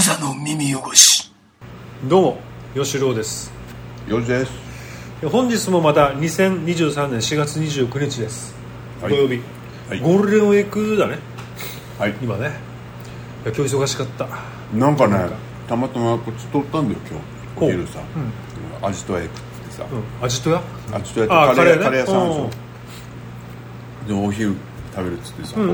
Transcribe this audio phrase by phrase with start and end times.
[0.00, 1.30] 無座の耳汚し。
[2.08, 2.38] どうも
[2.74, 3.52] 吉郎です。
[4.08, 4.52] よしです。
[5.28, 8.54] 本日もまた2023年4月29日です、
[9.02, 9.12] はい。
[9.12, 9.42] 土曜日、
[9.90, 10.00] はい。
[10.00, 11.18] ゴールデンウィークだね。
[11.98, 12.14] はい。
[12.22, 12.44] 今ね。
[13.44, 14.26] いや今日忙しかった。
[14.74, 15.36] なんかねなんか。
[15.68, 17.00] たまたまこっち通ったんだよ
[17.56, 17.68] 今日。
[17.68, 18.00] お昼さ。
[18.80, 18.88] うん。
[18.88, 19.84] アジト屋行くってさ。
[19.92, 20.24] うん。
[20.24, 20.62] 味とや？
[20.94, 21.84] アジト屋ってカレーカレーね。
[21.84, 24.54] カレー屋さんでしでお昼
[24.96, 25.64] 食べるっつってさ通っ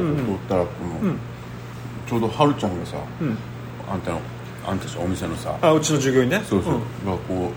[0.49, 1.19] たらこのうん。
[2.09, 3.39] ちょうどはるちゃんがさうん
[3.89, 4.21] あんたの
[4.67, 5.57] あんたお店のさ。
[5.63, 6.43] あうちの従業員ね。
[6.45, 6.81] そうそう、ん。
[7.05, 7.53] がこ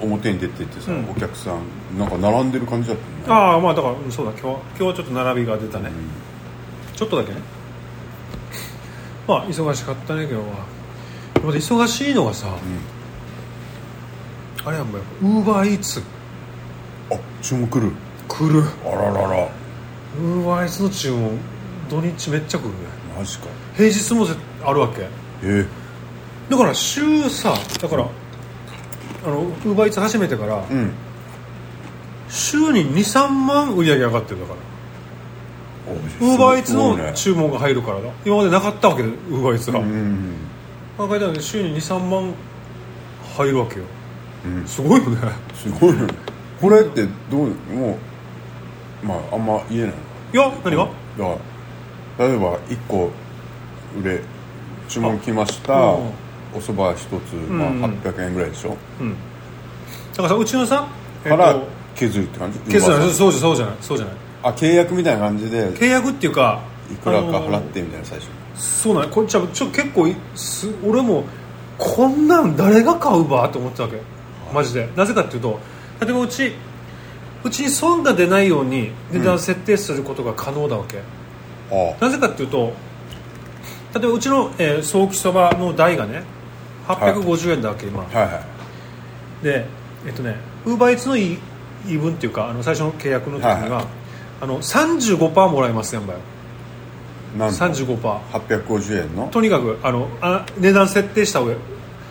[0.00, 1.10] う表に出てってさ、うん。
[1.10, 3.44] お客さんなんか並んでる感じだったよね。
[3.44, 4.32] ああまあだからうんそうだ。
[4.32, 5.90] 今日は今日はちょっと並びが出たね、
[6.94, 7.40] ちょっとだけね。
[9.26, 10.42] まあ忙しかったね今日は。
[11.44, 12.48] また忙しいのがさ、
[14.64, 16.02] あれやんもうウーバーイーツ
[17.10, 17.92] あ注文来る。
[18.26, 18.62] 来る。
[18.84, 19.48] あららら。
[20.18, 21.38] ウーバーイーツの注文
[21.88, 22.74] 土日めっちゃ来るね。
[23.16, 23.46] マジか。
[23.76, 25.08] 平日もぜあるわけ
[25.42, 25.66] え。
[26.50, 28.06] だから週さだから
[29.24, 30.92] あのウーバーイーツ始めてからー、うん。
[32.28, 34.58] 週に23万売り上げ上がってるだから。
[36.20, 38.10] ウーバーイーツの注文が入るからだ。
[38.24, 40.34] 今までなかったわけでウーバーイーツが、うん
[40.96, 42.34] 考えたらね週に23万
[43.36, 43.84] 入るわけよ。
[44.44, 44.66] うん。
[44.66, 45.18] すごいよね。
[45.54, 46.08] すごいね。
[46.60, 47.96] これってどうも
[49.02, 49.92] うまああんま言えない
[50.34, 50.84] いや何が？
[51.16, 51.36] だか
[52.18, 53.10] ら例えば1個
[53.96, 54.20] 売れ
[54.88, 55.74] 注文来ました。
[55.76, 56.12] あお
[56.54, 59.12] 蕎麦一つ、まあ、うん800円ぐらいでしょ、うん。
[59.12, 59.16] だ
[60.16, 60.88] からさうちのさ、
[61.22, 62.58] からと削るって感じ？
[62.60, 63.14] 決断うまさ。
[63.14, 63.76] そうじゃそうじゃない。
[63.80, 64.16] そうじゃない。
[64.42, 65.70] あ契約みたいな感じで。
[65.72, 68.28] 契約っていうかいくらか払ってみたいな最初。
[68.54, 71.24] そうなんこっちはちょ結構いす俺も
[71.76, 74.00] こんなん誰が買うばって思ってたわけ。
[74.54, 74.88] マジで。
[74.96, 75.60] なぜかっていうと
[76.00, 76.52] 例えばうち
[77.44, 80.98] うちに損が出ないように値段設定することが可能だわけ、
[81.70, 81.96] あ。
[82.00, 82.72] なぜかっていうと
[83.98, 86.22] 例えばうちの、えー、ソーキそばの台がね
[86.86, 88.14] 850円だわけ今、はい。
[88.14, 89.66] はいで
[90.04, 91.38] えっとねウーバーイーツの言い
[91.86, 93.86] 言い分っていうかあの最初の契約の時には、はい
[94.40, 96.20] あの35%もらえますやんばよ
[97.36, 98.20] なんと？35%
[98.66, 99.28] 850円の？
[99.28, 101.56] とにかくあのあ値段設定した上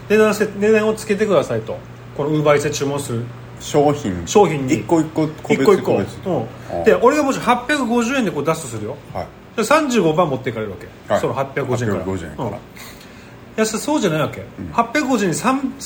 [0.10, 1.78] 値段せ値段をつけてくださいと。
[2.16, 3.24] このウーバーイーツで注文する。
[3.60, 4.28] 商品。
[4.28, 4.76] 商品に。
[4.76, 5.94] 一個一個個別一個一個。
[5.94, 6.82] 個別うん。
[6.82, 8.98] あで俺がもし850円でこう出すとするよ。
[9.14, 11.22] はいで35%持っていかれるわけ、はい。
[11.22, 12.06] その850円から。
[12.06, 12.50] 850円から。
[12.50, 12.54] うん。
[12.54, 12.58] い
[13.58, 15.78] やそそうじゃないわけ、850円に3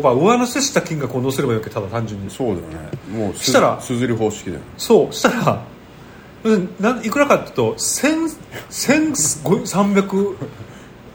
[0.00, 2.30] 35%上乗せした金額を乗せればいいわけただ単純に。
[2.30, 2.76] そうだよね。
[3.10, 4.62] もうすしたらすずり方式だよ。
[4.78, 5.12] そう。
[5.12, 5.60] したら
[6.78, 10.36] なんいくらかっていうと1300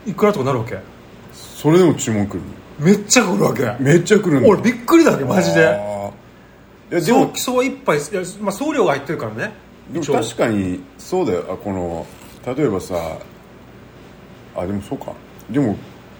[0.08, 0.80] いくらとかなるわけ。
[1.34, 2.42] それでも注文来る
[2.78, 3.74] めっちゃ来るわけ。
[3.80, 5.80] めっちゃ来る俺びっくりだわけマジで。
[6.92, 9.54] いやでも基礎は一杯いや、まあ、送料が入ってるからね
[9.92, 11.46] でも確かにそうだよ。
[11.50, 12.06] あこの
[12.56, 13.18] 例えばさ
[14.56, 15.14] あでもそうか。
[15.50, 15.76] でも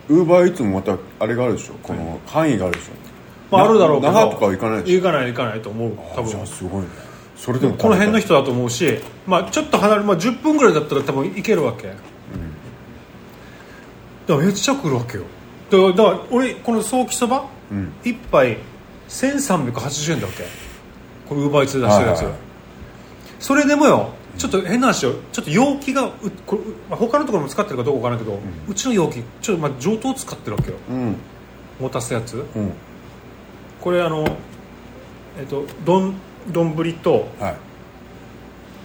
[0.10, 1.74] ウーバーイーツもまたあれがあるでしょ。
[1.84, 2.92] この範囲があるでしょ。
[3.52, 4.14] まあ、あるだろうけど。
[4.14, 5.02] 那覇とかは行かないでしょ。
[5.02, 5.92] 行かない行かないと思う。
[6.16, 6.88] 多あじゃ分あすごいね。
[7.36, 12.02] それでもこの辺の人だと思うし、まあ、ちょっと離れ、まあ、10分ぐらいだったら多分行けるわけ、だか
[14.28, 15.24] らめっちゃ来るわけよ。
[15.72, 17.94] だからだから俺このソーキそば、うん。
[18.04, 18.58] 一杯
[19.10, 20.44] 1380円だわけ？
[21.28, 22.51] これウーバーイーツで出してるやつ、はいはい
[23.42, 26.12] それでもよちょっと変な話よちょっと容器がう
[26.46, 30.78] これ、まあ、他のところも使ってるかどうかわからないけど、うちの容器ちょっとまあ上等使ってるわけよ。
[30.90, 31.16] うん。
[31.82, 32.38] 持たすやつ。
[32.38, 32.72] うん。
[33.82, 34.26] これあの
[35.38, 36.16] えっと丼
[36.50, 37.56] 丼と,、はい。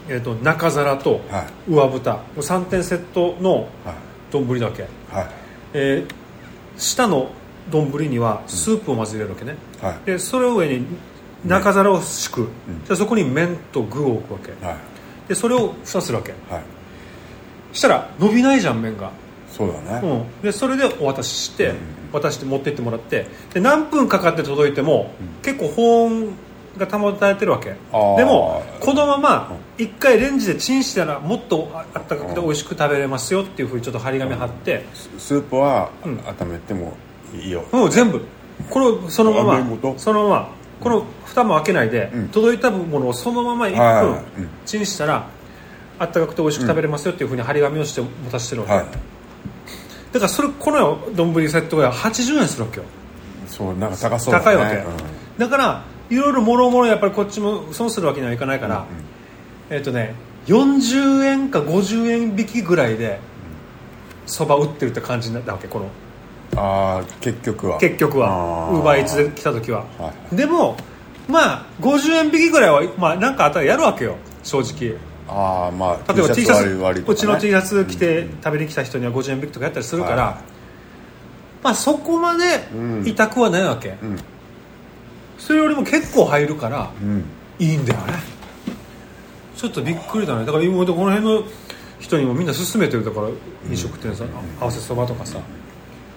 [0.09, 1.71] えっと中皿とはい。
[1.71, 2.21] 上蓋。
[2.37, 3.67] 3点セットのはい。
[4.33, 5.27] 丼だけ、はい。
[5.75, 6.27] えー
[6.79, 7.31] 下の
[7.71, 10.07] 丼にはスープをまず入れるわけね、はい。
[10.07, 10.87] でそれを上に
[11.45, 12.49] 中皿を敷く、
[12.89, 14.67] でそこに麺と具を置くわけ。
[14.67, 14.77] はい。
[15.29, 16.33] でそれを蓋するわけ。
[16.51, 16.63] はい。
[17.73, 19.11] したら伸びないじゃん麺が、
[19.51, 20.09] そうだね。
[20.09, 21.75] うん、でそれでお渡しして、
[22.13, 26.29] 渡して持ってってもらってで何分かかって届いても、結構保温
[26.79, 27.71] が保たれてるわけ。
[27.71, 27.77] で
[28.25, 36.21] もこのまま一回レンジでチンしたらもっとああったかくて美味しく食べれますよっていうふうにちょっと張り紙貼って、ススープはうん。
[36.27, 36.95] 温めても
[37.35, 37.65] いいよ。
[37.73, 38.23] もう全部。
[38.71, 39.67] これをそのまま。
[39.99, 40.49] そのまま
[40.81, 42.29] この蓋も開けないで、うん。
[42.29, 45.29] 届いたものをそのまま1分チンしたら
[45.99, 48.85] あったかくて美味しく食べれますよっていうふうに張り紙をして持たせてるわけ、はい。
[48.85, 52.85] だからそれこの丼セットが80円するわけよ。
[53.49, 54.45] そうなんか高そうだね。
[54.45, 54.85] 高いわけ、うん。
[55.39, 58.87] だからいろいろもろもろやっぱりこっちも損するわけにはいかないから、
[59.71, 60.15] えっ、とね
[60.47, 63.19] 40円か50円引きぐらいで
[64.27, 65.89] そば売ってるって感じになったわけこの
[66.55, 67.79] ああ結局は。
[67.79, 68.69] 結局は。
[68.69, 70.77] あウーバーイーツで来た時は、はでも
[71.29, 74.17] まあ50円引きぐらいはまあなんかあったらやるわけよ。
[74.43, 74.97] 正直。
[75.29, 77.05] ああまあ例えば T シャツね。
[77.07, 80.43] うちの T シャツ着て食べに来た人には50円引きとかやったりするから、は
[81.63, 82.69] まあそこまで
[83.05, 83.97] 痛くはないわけ、ん。
[85.39, 87.25] それよりも結構入るからうん。
[87.59, 88.13] いいんだよね。
[89.57, 90.45] ちょっとびっくりだね。
[90.45, 91.45] だから今までこの辺の
[91.99, 93.05] 人にもみんな勧めてる。
[93.05, 93.29] だから
[93.69, 94.29] 飲食店さん。
[94.61, 95.39] 合わせそばとかさ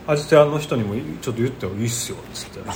[0.07, 2.67] 味付け屋の人にもちょっと言ってよいいっすよっつって、うん。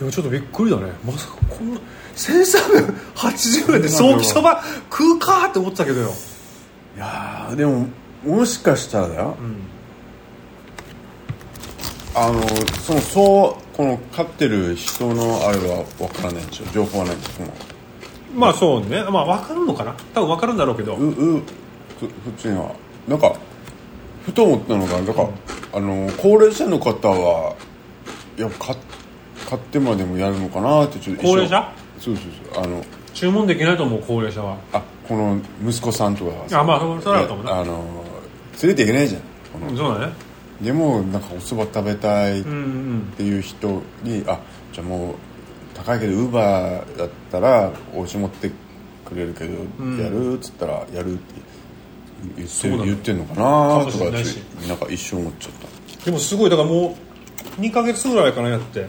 [0.00, 0.92] いやちょっとびっくりだね。
[1.04, 1.80] まさかこんな
[2.16, 6.10] 1380円でソーキそば食うかって思ってたけどよ。
[6.96, 7.86] いやーでも
[8.24, 9.36] もしかしたらだよ、
[12.16, 12.42] あの
[12.82, 16.64] そのそうこの飼ってる人のあれは分からないんでしょ？
[16.72, 17.44] 情報はないんでしょ？
[18.34, 19.04] まあそうね。
[19.04, 19.94] まあ分かるのかな？
[20.12, 20.96] 多分分かるんだろうけど。
[20.96, 21.44] ううふ
[22.00, 22.74] 普通には。
[23.06, 23.36] なんか
[24.28, 25.28] ふと思ったのがだから、
[25.72, 27.56] あの高齢者の方は
[28.36, 28.76] いや買
[29.48, 31.72] 買ってまでもやるのかなってちょっと高齢者？
[31.98, 32.64] そうそうそう。
[32.64, 32.84] あの
[33.14, 34.58] 注文できないと思う高齢者は。
[34.72, 37.58] あこの息子さんとかあまあそそれはあるかもな。
[37.58, 38.04] あの
[38.62, 39.22] 連れていけないじゃん。
[39.52, 40.12] このそうだね。
[40.60, 42.44] でもなんかお蕎麦食べたいっ
[43.16, 44.38] ていう人に、あ
[44.72, 45.14] じゃあもう
[45.74, 48.50] 高いけどウーバーだったらお家持って
[49.06, 49.54] くれるけど、
[50.02, 51.34] やるっつったらやるって
[52.36, 53.90] 言って言ってんのかな？
[53.90, 54.04] とか
[54.66, 55.52] なんか一瞬思っちゃっ
[55.98, 56.04] た。
[56.04, 56.96] でもすごいだからも
[57.58, 58.86] う2ヶ月ぐらいかなやって。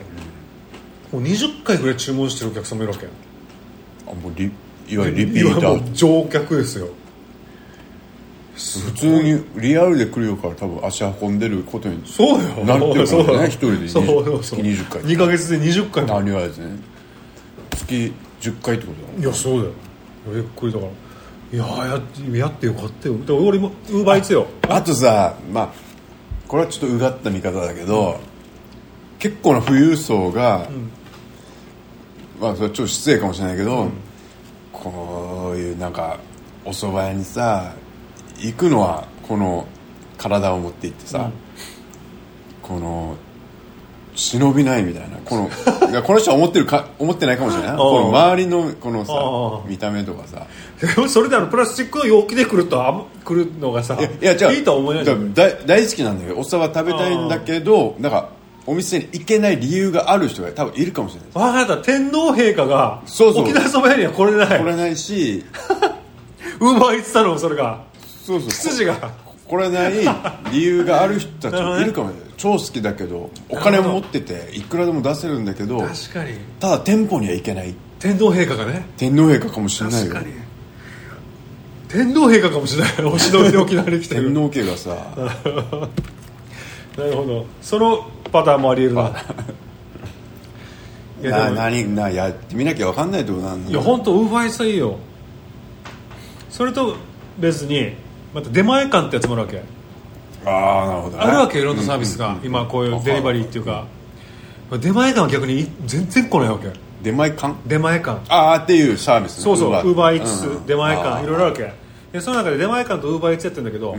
[1.11, 3.07] もう20回ぐらい注文してるお客さんもいるわけ。
[4.07, 4.51] あもうリ
[4.87, 5.91] いわゆるリピーター。
[5.91, 6.87] う乗客ですよ。
[8.53, 12.49] 普通にリアルで来るよから多分足運んでることにそうよ。
[12.63, 13.87] なるってことだよね一人で。
[13.87, 15.01] そう20そうそう月20回。
[15.01, 16.05] 2ヶ月で20回。
[16.05, 16.77] も何がですね
[17.71, 19.71] 月10回ってことだもんいやそうだよ。
[20.27, 20.91] びっくりだから
[21.51, 23.15] いやーやってよかったよ。
[23.43, 24.47] 俺もウーバーイーツよ。
[24.67, 25.69] あとさまあ
[26.47, 28.19] これはちょっとうがった見方だけど、
[29.17, 30.69] 結構な富裕層が、
[32.39, 33.89] まあそれはちょっと失礼かもしれないけど、
[34.71, 36.19] こういうなんか
[36.65, 37.73] お蕎麦屋にさ
[38.37, 39.67] 行くのはこの
[40.17, 41.31] 体を持って行ってさ、
[42.61, 43.15] この
[44.19, 45.50] 忍びないみたいなこの
[46.04, 49.13] この人は思ってるか思ってないかもしれないこの周りのこのさ
[49.69, 50.45] 見た目とかさ。
[51.10, 55.06] それであのプラスチックの容器で来るとあ来るのがさいや違ういいとは思えない
[55.66, 58.30] 大好きなんだけどお蕎麦食べたいんだけどなんか
[58.66, 61.83] お店に行けない理由がある人が多分いるかもしれない分かった。
[61.83, 63.44] 天皇陛下がそうそう。
[63.44, 64.48] 沖縄そば屋には来れない。
[64.60, 65.44] 来れないし。
[66.60, 67.80] ウーバーイーツ頼むそれが。
[68.25, 68.51] そうそう。
[68.51, 68.95] 筋が。
[69.48, 69.94] 来れない
[70.51, 76.38] 理由がある人たちもいるかもしれない超好きだけどお金も持ってていくらでも出せるんだけど確かに。
[76.59, 77.75] ただ店舗には行けない。
[78.00, 78.86] 天皇陛下がね。
[78.95, 80.13] 天皇陛下かもしれないよ。
[80.13, 80.36] 確かに。
[81.89, 83.03] 天皇陛下かもしれない。
[83.03, 84.31] お忍びで沖縄に来てる。
[84.31, 84.95] 天皇家がさ。
[86.97, 87.45] なるほど。
[87.62, 89.12] そのパターンもありえる な。
[91.21, 94.97] いや何なやってみなきゃ分かんないってことなんだいや本当ウーバーイーツはいいよ。
[96.50, 96.95] それと
[97.38, 97.94] 別に
[98.33, 99.62] また出前館ってやつもあるわけ
[100.45, 101.24] ああなるほどね。
[101.24, 103.86] あるわけいろんなサービスが、今こういうデリバリーっていうか。
[104.80, 106.68] 出前館は逆に全然来ないわけ。
[107.01, 107.56] 出前館？
[107.65, 108.21] 出前館。
[108.30, 109.44] ああっていうサービスね。
[109.44, 110.65] そうそうウーバーイーうんツうん。
[110.65, 111.74] 出前館いろいろあるわけ。
[112.12, 113.95] でその中で出前館とウーバーイーツやってるんだけど、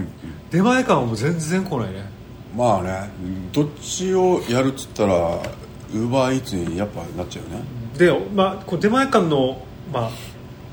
[0.51, 2.05] 出前館はもう全然来ないね。
[2.57, 3.11] まあね
[3.53, 7.63] どっちをやるっつったらウーバーイーツにやっぱなっちゃうね。
[7.97, 9.61] で、まあ、こう出前館の、
[9.93, 10.11] まあ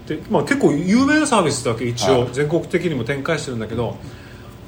[0.07, 2.29] でまあ、結構有名なサービスだけ一応はい。
[2.33, 3.97] 全国的にも展開してるんだけど、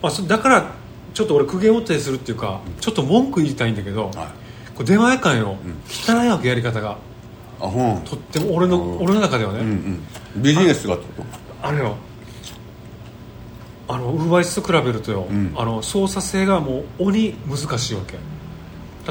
[0.02, 0.79] まあ、そだから
[1.13, 4.13] ちょっと俺苦言を呈するっていうかちょっと文句言いたいんだけど、はい。
[4.75, 6.97] こう出前館よ、汚いわけやり方が。
[7.59, 8.01] あほん。
[8.04, 10.01] とっても俺のうん俺の中ではね、うん
[10.35, 10.42] うん。
[10.42, 11.25] ビジネスがってこ
[11.61, 11.95] あれよ。
[13.87, 15.54] あのウーバーイーツと比べるとよ、ん。
[15.57, 18.13] あの操作性がもう鬼難しいわけ。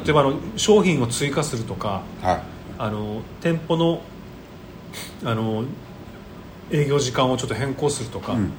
[0.00, 2.42] 例えばあの商品を追加するとかとはい。
[2.78, 4.00] あの店舗の
[5.24, 5.64] あの
[6.70, 8.52] 営業時間をちょっと変更するとか、ん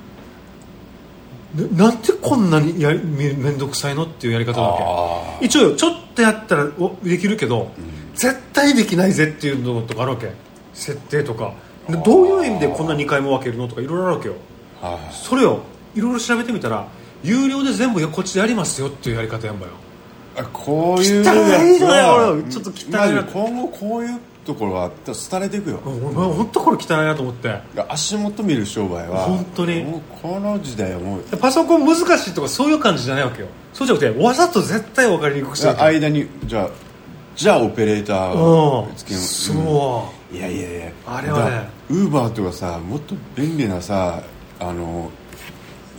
[1.56, 7.72] ななんでこんなにや面倒くさいのっていうやり方なわあけ一応よちょっとやったらおできるけど、
[8.14, 10.32] 絶対できないぜっていうのとかあるわけ。
[10.74, 11.54] 設定とか。
[11.90, 14.36] でどういう意味でこんな2回も分けるのとかいろいろあるわけよ。
[15.12, 15.64] それを
[15.96, 16.88] いろいろ調べてみたら
[17.24, 19.72] 有料で全部こっちでやりますよっていうやり方やんばよ。
[20.38, 22.44] あこういうやつは。
[22.50, 22.74] ちょっと汚
[23.08, 23.24] い。
[23.34, 25.80] 今後こういうところがあったら廃れていくよ。
[25.86, 27.62] 俺本当これ汚いなと思って。
[27.88, 29.84] 足元見る商売は本当に。
[29.84, 33.48] もうこの時代はもうでパソコン難しいとかそういう感じじゃないわけよ。
[33.74, 36.70] そうじゃなくてわざと絶対分かりにくくしてる間にじゃあ
[37.36, 38.42] じゃあオペレーターうん。
[38.42, 40.92] をつけよそう、いやいやいや。
[41.06, 41.70] あれはね。
[41.92, 44.24] ウーバーとかさもっと便利なさ
[44.60, 45.12] あの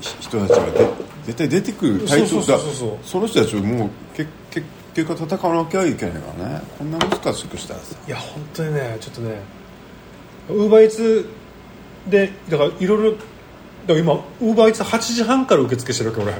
[0.00, 0.88] ひ人たちがで
[1.26, 2.58] 絶対出てくる対象だ。
[3.04, 4.26] その人たちをもうけ
[5.04, 6.62] け結果戦わなきゃいけないからね。
[6.78, 7.96] こんな難しくしたらさ。
[8.06, 9.40] いや本当にねちょっとね
[10.48, 11.28] ウーバーイーツ
[12.08, 13.24] でだからいろいろだか
[13.88, 16.32] ら今ウーバーイーツ8時半から受付してるわけ俺、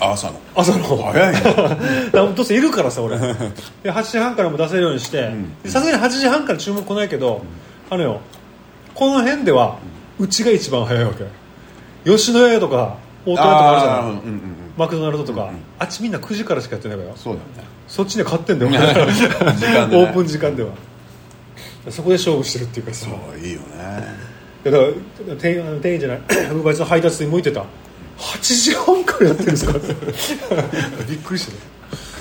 [0.00, 0.40] あ朝の。
[0.54, 0.96] 朝の。
[0.96, 1.40] 早いね。
[1.42, 1.78] だか
[2.12, 3.18] らどうせいるからさ俺。
[3.18, 3.24] で
[3.84, 5.30] 8時半からも出せるようにして
[5.62, 7.42] でさすがに8時半から注文来ないけど、
[7.90, 8.20] あのよ
[8.94, 9.76] この辺では
[10.18, 11.24] うちが一番早いわけ。
[12.10, 13.98] 吉野家とか大戸屋とかあるじゃない。
[13.98, 17.16] ーうんうんうんマクドナルドとか、あっちみんな9時からしかやってないから。
[17.16, 17.66] そうだね。
[17.88, 18.70] そっちには勝ってんだよ。
[18.72, 18.78] ね。
[19.96, 20.70] オープン時間では。
[21.90, 23.06] そこで勝負してるっていうかさ。
[23.06, 24.26] そういいよね。
[24.64, 24.84] だから
[25.36, 27.64] 店員店員じゃないウーバーイーツの配達員向いてた。
[28.18, 29.74] 8時半からやってるんですか
[31.08, 31.52] びっくりして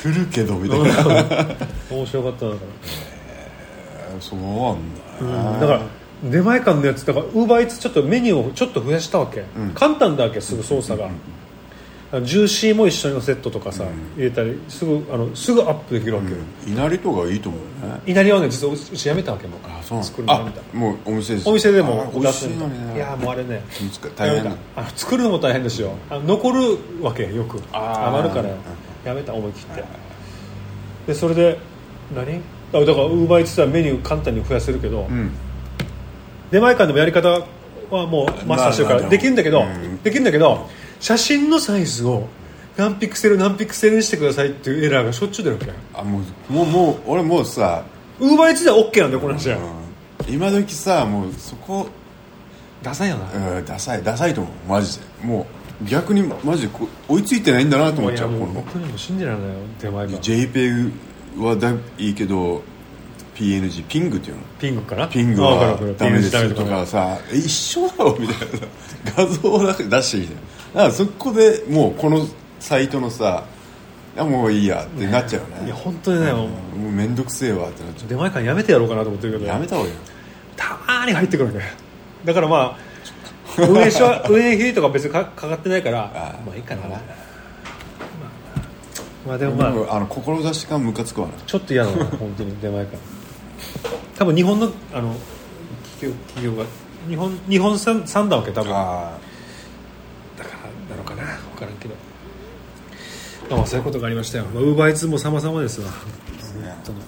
[0.03, 0.93] 来るけどみたいな。
[0.93, 1.05] た
[1.89, 2.57] 面白かっただか
[4.19, 5.81] そうなんだら、だから
[6.23, 9.43] 出前館のやつだからウーバーイーツちょっとメニューをちょっと増やしたわけ、
[9.73, 11.15] 簡単だわけすぐ操作が、あの
[12.21, 13.83] ジューシーも一緒のセットとかさ、
[14.15, 18.01] 入れたりすぐあのすぐアップできるわけよ、いなりとかいいと思うよね。
[18.05, 20.61] 稲荷はね実はうちやめたわけもうあそうなん作るのやめた。
[20.61, 22.49] あもうお店お店でもあ美味しい
[22.97, 23.63] やもうあれね。
[24.01, 25.95] 難大変あの作るのも大変ですよ。
[26.09, 27.61] 残るわけよく。
[27.73, 28.49] 余るから。
[29.03, 29.83] やめた思い切って。
[31.07, 31.59] でそれで
[32.15, 32.41] 何？
[32.73, 35.31] あだからウーバーイーツはメニュー簡単に増やせるけど、うん。
[36.51, 37.29] 出前館でもやり方
[37.91, 40.01] はもうマスターしてるからまあできるんだけど、うん。
[40.01, 40.67] できるんだけど
[41.05, 42.27] 写真のサイズを
[42.77, 47.85] 何ピクセル何ピクセルにしてくださいっていうエラーがしょっちゅう出るわけあもうもうもう俺もうさ
[48.19, 50.33] ウーバーイーツでは OK なんだよこの話は、うん。
[50.33, 51.87] 今時さもうそこ
[52.81, 54.53] ダサいよな、うんダサいダサいと思う。
[54.67, 55.05] マジで。
[55.21, 55.45] も
[55.79, 60.91] う逆にマジでこう追いついてないんだなと思っちゃうこのう僕にも信じられないよ出前館 JPEG
[61.39, 62.63] はだいいけど
[63.35, 64.41] PNG ピングっていうの？
[64.59, 65.07] ピングかな？
[65.07, 68.67] ピングはダメですとかさえ一緒だろみたいな。
[69.15, 70.41] 画像だけ出してみたいな
[70.75, 72.27] だからそこでもうこの
[72.59, 73.45] サイトのさ
[74.13, 75.65] いやもういいやってなっちゃうよね。
[75.65, 76.49] いや本当にね、もう。
[76.77, 79.45] 面倒くせえわってなっちゃ出前館やめてやろうかなと思ってるけど。
[79.45, 79.99] うやめた方がいいよ。
[80.55, 81.67] たまーに入ってくるわけ
[82.25, 82.77] だからまあ
[83.57, 86.87] 運営所運営費とか別にかかかってないからあまあいいかな。
[86.87, 86.99] まあ
[89.27, 89.71] まあでもまあ。
[89.71, 91.33] もうあの志がムカつくわな。
[91.45, 92.97] ちょっと嫌なの本当に出前館。
[94.17, 95.15] 多分日本のあの
[95.99, 96.65] 企業企業が
[97.09, 98.73] 日本日本産産だわけ多分。
[98.73, 99.17] あ
[101.05, 101.95] かな分からんけど。
[103.49, 104.45] まあまあそういうことがありましたよ。
[104.45, 105.87] ウーバーイーツも様々ですわ。
[105.89, 106.03] あ本
[106.83, 107.01] 当に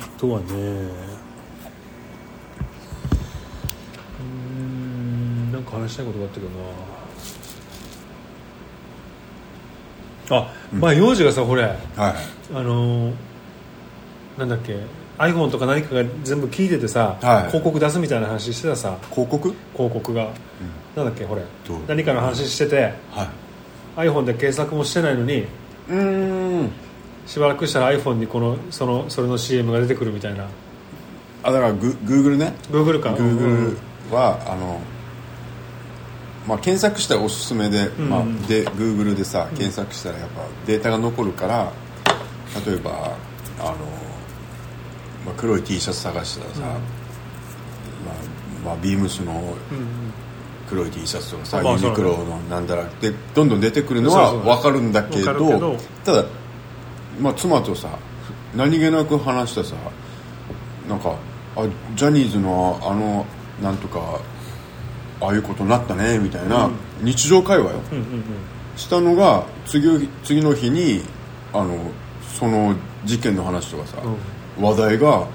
[0.00, 6.48] あとはねうーんなんか話したいことがあったけど
[10.38, 10.42] な。
[10.42, 11.62] あ、前幼児がさこれ。
[11.62, 11.74] はい
[12.54, 13.14] あのー
[14.38, 14.80] なんだっけ
[15.18, 18.98] iPhone とか何かが全部聞いててさ、はい広告出すみたいな話してたさ。
[19.12, 19.54] 広告？
[19.74, 20.30] 広告が、
[20.96, 21.42] なんだっけこれ。
[21.88, 22.94] 何かの話してて。
[23.10, 24.08] はい。
[24.08, 25.46] iPhone で検索もしてないのに
[25.88, 26.70] うーん。
[27.26, 30.46] しばらくしたら iPhone にこのそのそれの CM が出てくるみたいな。
[31.42, 32.54] あだからグ Google ね。
[32.70, 33.76] Google か？Google
[34.10, 34.80] はあの
[36.46, 41.72] まあ、検索したらおすすめで,、まあ、で Google でさ検索したらやっぱデータが残るから
[42.66, 43.16] 例えば
[43.60, 43.76] あの、
[45.24, 46.74] まあ、黒い T シャツ探したらさ、まあ
[48.64, 49.54] まあ、ビームスの
[50.68, 56.24] 黒い T シャツとかさ、まあユニクロのなんだらってどんどん出てくるのは分かるんだけどただ、
[57.20, 57.98] まあ、妻とさ
[58.54, 59.76] 何気なく話してさ
[60.88, 61.16] なんか
[61.56, 63.26] あジャニーズのあの
[63.62, 64.20] なんとか
[65.20, 66.68] ああいうことになったねみたいな、
[67.00, 68.24] 日常会話よ、うんうんうん。
[68.76, 71.02] したのが次次の日に
[71.52, 71.78] あの
[72.38, 73.98] その事件の話とかさ、
[74.60, 75.26] 話題が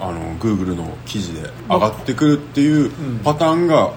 [0.00, 2.90] あの Google の記事で上がってくるっていう
[3.22, 3.92] パターンが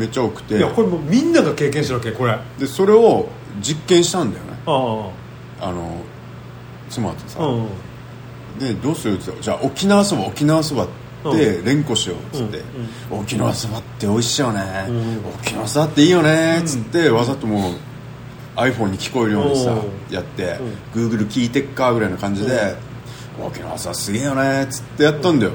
[0.00, 2.32] めっちゃ多くて、いやこれもうみんなが経験してるわけこれ。
[2.32, 3.28] あでそれを
[3.60, 4.52] 実験したんだよね。
[4.66, 5.10] あ
[5.60, 5.72] あ。
[5.72, 6.02] の
[6.88, 7.68] 妻とさ、うん
[8.58, 10.88] でどうするって言ったらじゃあ沖縄そば沖縄そばっ
[11.32, 12.62] て連呼しようっつって、
[13.10, 14.62] 沖縄そばって美味しいよね、
[15.42, 17.74] 沖縄そばっていいよねっつって、わざともう
[18.56, 20.58] iPhone に聞こえるようにさおやって、
[20.94, 22.74] Google 聞いてっかぐらいな感じで、
[23.40, 25.52] 沖縄そばすげえよねっつってやったんだよ。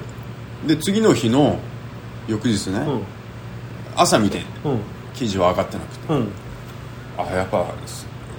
[0.65, 1.59] で次の日の
[2.27, 3.01] 翌日ね、うん
[3.95, 4.79] 朝見てうん。
[5.13, 6.27] 記事は上がってなくて、うん。
[7.17, 7.65] あやっぱ、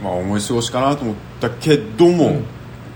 [0.03, 2.41] まあ、思い過ごしかなと思ったけども、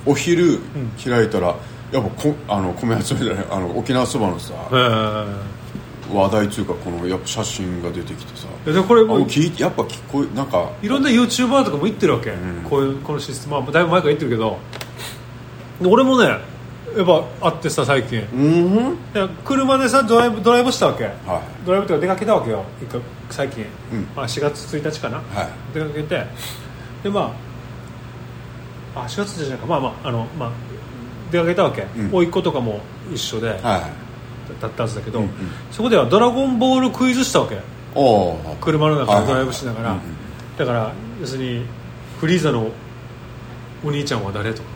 [0.06, 0.60] お昼
[1.02, 1.56] 開いたら
[1.92, 6.14] やっぱこあの米集めじゃないあの沖縄そばのさえー。
[6.14, 8.48] 話題っていうかこのやっぱ写真が出てきてさ。
[8.66, 12.66] いやでこれあもやっぱ聞こえなんかいろんな YouTuber とかも言ってるわけ、ん。
[12.68, 14.58] こういうこのシステム、まあ、だいぶ前から言ってるけど。
[15.80, 16.38] で俺もね
[16.97, 18.20] やっぱあってさ最近。
[18.32, 18.99] うん。
[19.44, 21.04] 車でさドライブドライブしたわけ。
[21.04, 22.64] はドライブとか出かけたわけよ。
[23.30, 24.09] 最近、うん。
[24.16, 25.20] まあ、4月1日かな、い。
[25.20, 26.26] は出かけて。
[27.02, 27.32] でま
[28.94, 29.66] ああ4月じゃないか。
[29.66, 30.50] まあまああのまあ
[31.30, 32.11] 出かけたわけ、ん。
[32.12, 32.80] 甥っ子とかも
[33.12, 33.61] 一緒で、いはい。
[34.61, 35.32] だったはずだけど、うんうん。
[35.70, 37.59] そこでは「ドラゴンボール」クイズしたわけ。
[38.61, 39.97] 車の中はいでドライブしながら、
[40.59, 41.66] だから要するに
[42.20, 42.68] フリーザの
[43.85, 44.68] お兄ちゃんは誰とか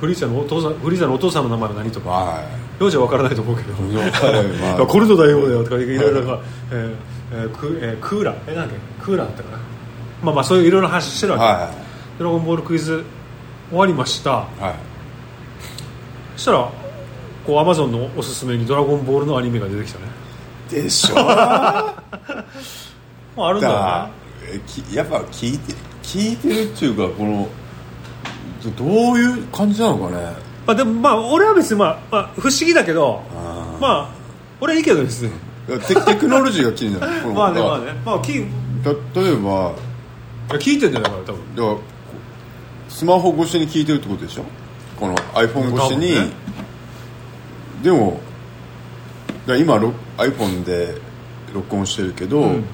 [0.00, 2.10] フリーザのお父さんフリーザのお父さんの名前は何とか。
[2.10, 2.42] は
[2.80, 3.72] 幼児は分からないと思うけど。
[3.72, 6.38] い分かるまあコルド大王だよとかいろいろな、
[6.70, 6.94] えー
[7.32, 9.04] えークえークーラーえなんだっけ？
[9.04, 9.58] クーラーだったかな。
[10.22, 11.70] まあまあそういういろいろな話してるわけ、は
[12.18, 13.02] ドラゴンボールクイズ
[13.70, 14.30] 終わりました。
[14.30, 14.74] いはい。
[16.36, 16.68] そしたら
[17.46, 20.04] こうアマゾンのおすすめにドラゴンボールのアニメが出てきたね。
[20.70, 21.14] でしょ？
[21.16, 21.24] だ
[23.36, 24.94] まああるんだよね。
[24.94, 27.48] やっぱ聞いて聞いてるっていうかこの
[28.62, 30.22] どどういう感じなのかね。
[30.66, 33.80] まあでもまあ俺は別にまあ、まあ、不思議だけどあー。
[33.80, 34.10] まあ
[34.60, 35.30] 俺はいいけどですね
[35.86, 37.28] テテクノロジーが気になる。
[37.32, 37.92] まあねだまあね。
[38.04, 38.46] まあ聞い
[38.82, 39.74] た例えば
[40.50, 41.54] や聞いてんじゃないかな多分。
[41.56, 41.76] だから
[42.88, 44.44] スマホ越しに聞いてるってことでしょ？
[44.98, 46.32] この iPhone 越しに、ね。
[47.82, 48.20] でも
[49.46, 51.00] 今ロ iPhone で
[51.54, 52.64] 録音してるけど、うん。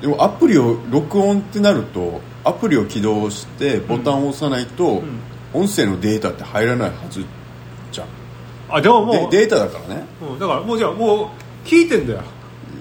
[0.00, 5.02] でもアプリを録音ってなるとアプリを起動してボタンを押さないと、
[5.52, 7.24] 音声のデータって入らないはず
[7.92, 8.08] じゃん。
[8.70, 10.04] あでももうでデータだからね。
[10.22, 11.28] うん、だからもうじゃあもう
[11.66, 12.22] 聞いてんだよ。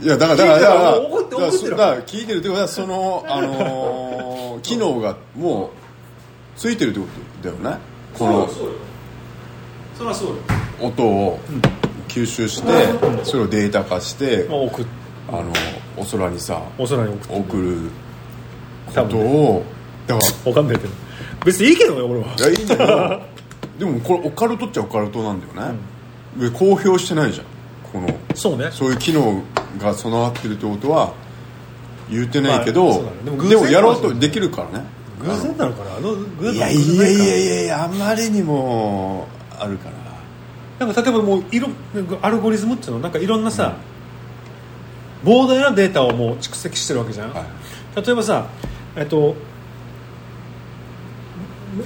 [0.01, 5.69] いやだからだから聞いてるだから怒ってだから怒ってるだから聞いてるってことはその あのー機能がもう
[6.57, 7.05] ついてるってこ
[7.41, 7.81] とだよね。
[8.17, 8.53] このそ
[9.97, 10.35] そりゃそうよ。
[10.81, 11.39] 音を
[12.07, 12.69] 吸収して
[13.23, 14.85] それをデータ化してまあ送っ
[15.29, 15.53] あの
[15.97, 17.89] お空にさお空に送る
[18.87, 19.63] ことを
[20.07, 20.93] だかわかんないけど。
[21.45, 22.27] 別にいいけどね俺は。
[22.39, 23.21] らいやいいんだけど
[23.79, 25.75] でもこれオカルトっちゃオカルトなんだよね、
[26.37, 27.45] で公表してないじゃん。
[27.91, 28.69] このそうね。
[28.71, 29.41] そういう機能
[29.79, 31.13] が備わってるってことは
[32.09, 33.17] 言ってないけど、まあそうだね。
[33.25, 34.85] でも偶で然もやろうとできるからね。
[35.19, 35.97] 偶然なのかな？
[35.97, 39.27] あの偶然いやいやいやいやいやあまりにも
[39.59, 40.85] あるから。
[40.85, 43.77] なんか例えばもういろなんかアルゴリズムっていうのなんかいろんなさ、
[45.23, 48.05] 膨大なデータをもう蓄積してるわけじゃん、はい。
[48.05, 48.47] 例えばさ
[48.97, 49.35] えっと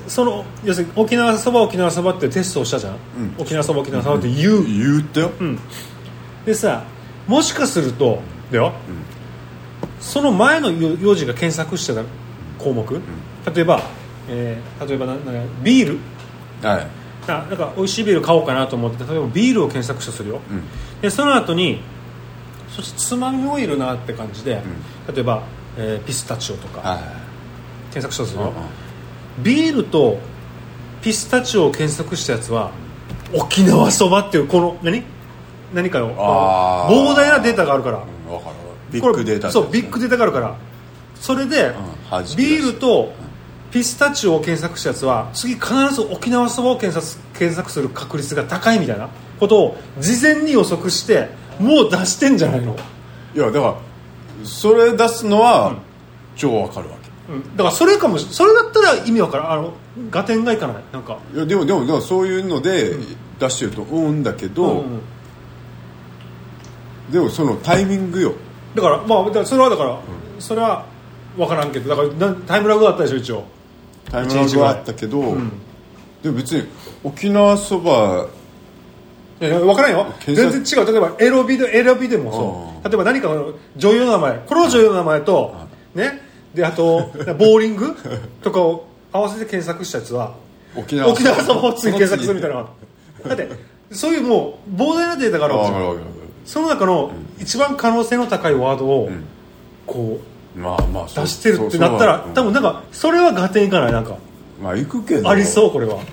[0.07, 2.99] その要するに沖縄そば沖縄そばってテストをしたじゃん、うん。
[3.37, 5.59] 沖縄そば沖縄そばって言う、言ったよ、うん。
[6.45, 6.85] でさ
[7.27, 8.21] もしかすると
[8.51, 8.73] だよ、
[9.99, 12.03] その前の幼児が検索してた
[12.57, 13.01] 項目、
[13.53, 13.81] 例えば、
[14.29, 15.31] えー例えばななんか
[15.63, 15.99] ビール。
[16.67, 16.87] はい。
[17.27, 20.63] あなんか美味しいビール買おうかなと思って例えばビールを検索したとするよ、うん。
[21.01, 21.81] でその後に
[22.69, 24.61] そしてつまみオイルなって感じで、
[25.13, 25.43] 例えば、
[25.77, 26.87] えーピスタチオとか。
[26.87, 26.99] はい。
[27.93, 28.59] 検索したとするよ、うんう
[29.41, 29.43] ん。
[29.43, 30.17] ビールと
[31.01, 32.71] ピスタチオを検索したやつは
[33.33, 35.03] 沖縄そばっていうこの何？
[35.73, 38.03] 何かの膨大なデータがあるから。
[38.27, 38.41] うんわ。
[38.41, 38.55] かる
[38.91, 40.55] ビッグデータそうビッグデータがあるから。
[41.15, 41.73] それで、
[42.09, 43.13] 弾き出すビールと
[43.71, 49.07] ピスタチオを検索したやつは次必ず沖縄そばを検索検索する確率が高いみたいな
[49.39, 51.29] ことを事前に予測して
[51.59, 52.75] もう出してんじゃないの、
[53.33, 53.75] いやだから
[54.43, 55.75] それ出すのは
[56.35, 59.51] 超わかるわうん、だからそれかもしそれだったら意味わからん。
[59.51, 59.73] あの
[60.11, 60.83] 合点がいかない。
[60.91, 61.17] なんか。
[61.31, 62.95] けいやでもでもでもそういうので
[63.39, 65.01] 出してるとうんだけど、うん
[67.11, 68.33] でもそのタイミングよ。
[68.73, 69.99] だからまあそれはだから、
[70.39, 70.85] それは
[71.35, 73.43] 分からんけどだからなタイムラグがあったでしょ一応。
[74.09, 75.51] タイムラグはあったけど、ん。
[76.23, 76.67] でも別に
[77.03, 78.27] 沖縄そば
[79.41, 80.13] いや分からんよ。
[80.25, 80.91] 全然違う。
[80.91, 82.89] 例えばエロビでエロビでもそう。
[82.89, 84.39] 例えば何かの女優の名前。
[84.47, 85.55] この女優の名前と
[85.95, 86.21] ね。
[86.53, 87.95] であとボーリング？
[88.41, 90.35] とかを合わせて検索したやつは
[90.75, 91.11] 沖縄。
[91.11, 92.67] 沖縄そばを次検索するみたいな。
[93.27, 93.49] だって
[93.91, 96.07] そういうもう膨大なデータがあるわけじゃ
[96.45, 99.23] その中の一番可能性の高いワードをん。
[99.87, 100.19] こ
[100.55, 104.17] るまあまあ出してるってなったら多分なんかそれは合点いかないなんか。
[104.61, 105.29] まあ行くけど。
[105.29, 105.95] ありそうこれは。
[105.95, 106.03] だ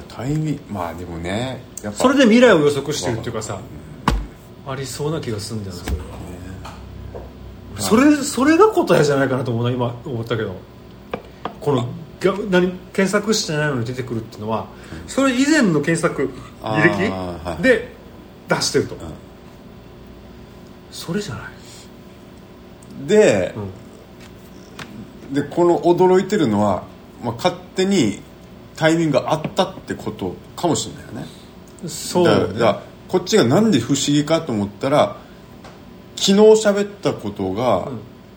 [0.00, 3.60] タイミングまあでもねそれで未来を予測してるっていうかさ
[4.66, 6.22] ありそうな気がするんだよなそれは
[7.78, 8.16] それ。
[8.16, 10.54] それが答えじゃないかなと思うな今思ったけど。
[11.60, 11.88] この
[12.20, 14.66] が何検索してないのに出てくるっていうのは
[15.06, 16.30] それ以前の検索
[16.62, 17.92] あ履歴で
[18.48, 18.96] 出してると。
[20.90, 23.06] それじゃない。
[23.06, 25.34] でう、ん。
[25.34, 26.84] でこの驚いてるのは、
[27.22, 28.20] まあ、勝手に
[28.76, 31.88] タイミングがあったってことかもしれないよね。
[31.88, 32.24] そう。
[32.24, 35.16] だからこっちがなんで不思議かと思ったら
[36.16, 37.88] 昨日喋ったことが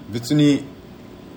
[0.09, 0.63] 別に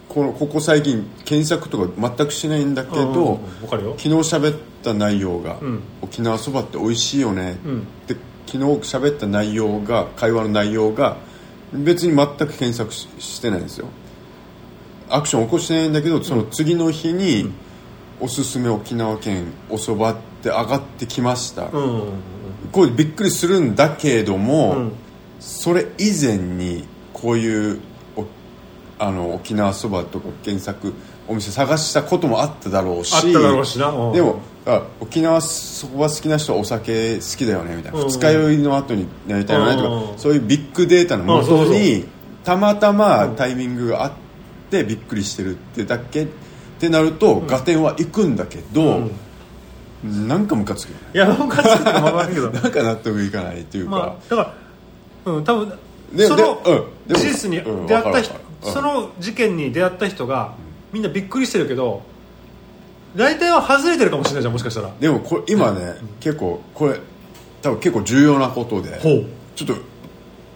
[0.08, 5.82] このここ最近検索とか全くしないんだけど、昨日喋った内容が、うん。
[6.00, 7.86] 沖縄そばって美味しいよね、うん。
[8.06, 11.18] で昨日喋った内容が会話の内容が
[11.72, 13.88] 別に全く検索ししてないんですよ。
[15.10, 17.52] アクション起こしてないんだけどその次の日に、
[18.20, 21.72] おすすめ沖縄県おそばって上がってきました、うん。
[21.72, 22.12] うんうん
[22.72, 24.92] これびっくりするんだけども、うん。
[25.40, 27.80] それ以前にこういう
[28.16, 28.26] お
[28.98, 30.92] あの沖縄そばとか検索
[31.28, 33.88] お店探したこともあっただろうしあっただろうしな。
[33.88, 34.12] うん。
[34.12, 38.08] でもあ沖縄そば好きな人はお酒好きだよねみたいな、うん。
[38.08, 40.18] 二日酔いの後になりたいよねとか、うん。
[40.18, 42.04] そういうビッグデータのもとに
[42.44, 44.12] たまたまタイミングがあっ
[44.70, 46.26] てびっくりしてるってだけ
[46.78, 49.10] ってなると、合点は行くんだけど、
[50.04, 51.02] なんかムカつくよね。
[51.12, 52.50] いやなんかつくってまあるけど。
[52.54, 54.54] なんか納得いかないっていうか、まあだか
[55.24, 55.72] らうん多分
[56.12, 56.62] でその
[57.08, 60.52] 事実にうん出会った人その事件に出会った人が
[60.92, 62.02] みんなびっくりしてるけど
[63.16, 64.90] 大体は外れてるかもしれないじゃんもしかしたら。
[65.00, 67.00] でもこれ今ね、結構これ
[67.60, 69.00] 多分結構重要なことで
[69.56, 69.74] ちょっと、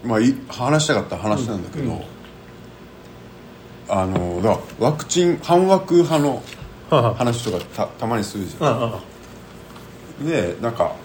[0.05, 2.01] まあ、い話したかった話なんだけど、
[3.89, 6.41] あのだからワクチン反ワク派の
[6.89, 9.01] 話とかたたまにするじゃ
[10.21, 10.25] ん。
[10.27, 10.95] でなんか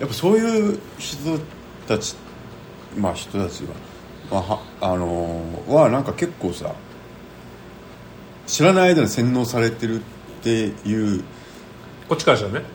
[0.00, 1.38] やっぱそういう人
[1.86, 2.16] たち
[2.96, 3.68] まあ人たちは、
[4.30, 6.74] まあ、はあのはなんか結構さ
[8.46, 10.02] 知らない間に洗脳されてるっ
[10.42, 11.22] ていう。
[12.08, 12.66] こっちからしたらね。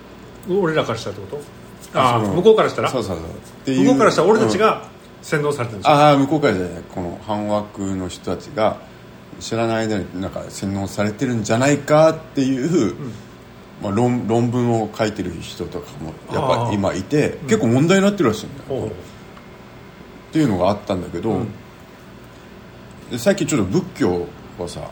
[0.47, 1.41] 俺らからしたらってこ
[1.91, 1.99] と？
[1.99, 2.89] ああ向こうからしたら？
[2.89, 3.17] そうそう
[3.65, 3.75] そう。
[3.75, 4.59] 向こうからしたら俺たちうん。
[4.59, 4.87] が
[5.23, 5.95] 洗脳されてるんですよ。
[5.95, 8.77] ああ向こうからじゃないこの反枠の人たちが
[9.39, 12.93] 知らない間になんか洗脳されてるんじゃないかっていう、
[13.81, 18.91] まあ、論論文を書いてる人とかもやっぱ今いて結構問題になってるらしいんだよ、ほうっ
[20.33, 21.47] ていうのがあったんだけど、うん。
[23.11, 24.89] で最近ちょっと仏教はさ、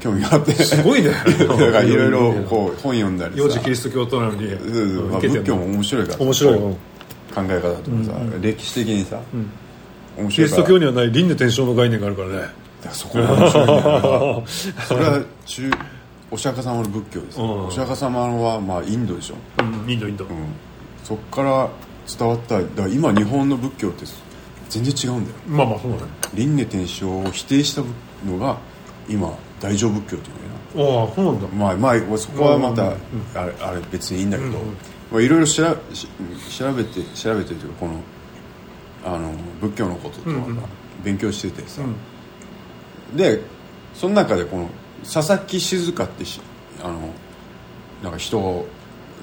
[0.00, 0.54] 興味があって。
[0.54, 1.10] すごいね。
[1.38, 3.38] だからいろいろこう本読んだりさ。
[3.40, 4.48] 幼児キリスト教徒なのに
[5.10, 6.18] まあ仏教も面白いから。
[6.18, 6.76] さ面白い
[7.46, 9.20] 考え方とかさ、歴史的にさ、
[10.16, 10.62] 面キ白いから。
[10.62, 12.34] リスト教にはない輪廻転生の概念があるからね。
[12.34, 15.70] だからそこが面白いんだよそれは中
[16.30, 17.66] お釈迦様の仏教です、うん。
[17.66, 20.24] お釈迦様はまあインドでしょ、うんインドインド。
[20.24, 20.30] うん、
[21.02, 21.68] そこから
[22.18, 24.04] 伝わっただから今日本の仏教って
[24.68, 25.36] 全然違うんだよ。
[25.48, 26.02] まあまあそうだね。
[26.34, 27.82] 輪廻転生を否定した
[28.26, 28.58] のが
[29.08, 31.48] 今大乗仏教っていうのよああそうなんだ。
[31.48, 32.96] なまあまあそこはまたうん。
[33.34, 34.76] あれあれ別にいいんだけど、うんうん
[35.10, 36.08] まあ、いろいろ調べし
[36.58, 38.00] 調べて調べてというかこの
[39.04, 40.58] あの仏教のこととかうんうん。
[41.04, 43.16] 勉強しててさ、うん。
[43.16, 43.40] で
[43.94, 44.70] その中でこの
[45.02, 46.40] 佐々木静香ってし
[46.82, 47.12] あの
[48.02, 48.66] なんか人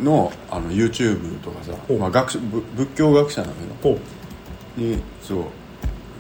[0.02, 4.00] のあの YouTube とかさまあ、学者ぶ仏教学者なんだけど。
[4.78, 5.38] にそう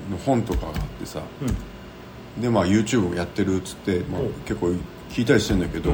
[0.09, 1.21] の本とかがあってさ。
[1.41, 2.41] うん。
[2.41, 4.67] でまあ YouTube をやってるっつって、まあ結構
[5.09, 5.91] 聞いたりしてんだけど、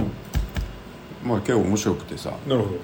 [1.24, 2.32] まあ結構面白くてさ。
[2.48, 2.72] なるほど。
[2.72, 2.78] で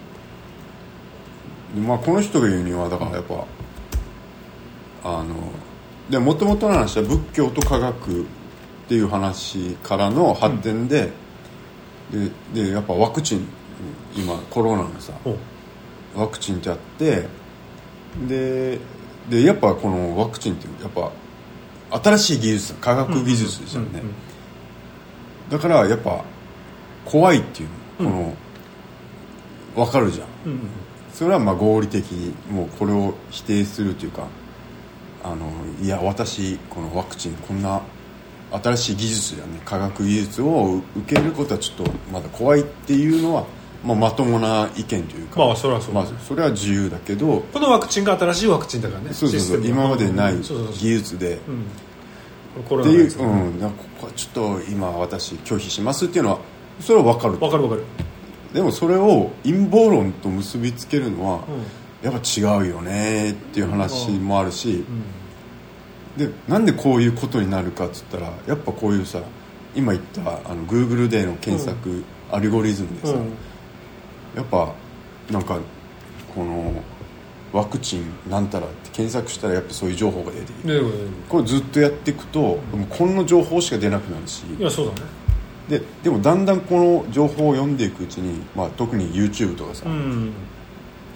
[1.77, 3.45] まあこの人が言うにはだからやっぱ
[5.03, 5.35] あの
[6.09, 8.25] でもともとの話は仏教と科学っ
[8.87, 11.11] ていう話からの発展で、
[12.53, 13.47] ででやっぱワクチン
[14.15, 15.13] 今コロナのさ
[16.15, 17.27] ワクチンってあって
[18.27, 18.79] で
[19.29, 21.11] でやっぱこのワクチンってやっぱ
[22.01, 24.13] 新しい技術科学技術ですよね、うんうん
[25.49, 26.23] だからやっぱ
[27.05, 28.33] 怖いっていうこの、
[29.75, 30.69] 分かるじゃんうんうん
[31.17, 34.27] それはまあ合理的にもうこれを否定するというか
[35.23, 35.49] あの
[35.81, 37.81] いや私このワクチンこんな
[38.51, 39.59] 新しい技術やね。
[39.65, 43.45] 科学技術を受けることはちょっとまだ怖いっていうのは、
[43.83, 49.65] まあ、まともな意見というかまあそれはそうまあ、それは自由だけどこのワクチンが新しいワクチンだからねそうそうそう。
[49.65, 51.39] 今までない技術で。
[51.47, 51.65] うん。
[52.69, 56.39] コロっていう、うん、ここはちょっと今私拒否しますっていうのは
[56.79, 57.83] それは分かるわかるわかる
[58.57, 62.09] でもそれを陰謀論と結びつけるのは、うん。
[62.09, 64.83] やっぱ違うよねっていう話もあるし、
[66.17, 66.27] うん。
[66.27, 69.21] でなんでこういうことになるかっつったらやっぱこういうさ
[69.75, 73.29] 今言ったあの Google での検索、アルゴリズムでさ、うん。
[74.35, 74.73] やっぱ
[75.29, 75.59] なんか
[76.33, 76.81] この
[77.53, 80.83] ワクチンなんたらって検索したらやっぱそういう情報が出てくる。
[80.83, 80.91] ね
[81.29, 82.57] これずっとやっていくと、
[82.89, 84.45] こんな情報しか出なくなるし。
[84.59, 85.16] いやそうだね
[85.69, 90.33] ででもだんだんこの情報を読んでいくうちに、まあ、特に YouTube とかさ、うん。